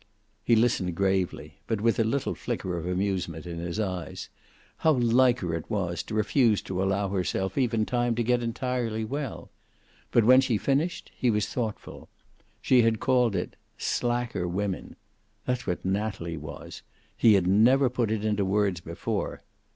[0.43, 4.29] He listened gravely, but with a little flicker of amusement in his eyes.
[4.77, 9.05] How like her it was, to refuse to allow herself even time to get entirely
[9.05, 9.51] well!
[10.09, 12.09] But when she finished he was thoughtful.
[12.63, 14.95] She had called it "Slacker Women."
[15.45, 16.81] That was what Natalie was;
[17.15, 19.43] he had never put it into words before.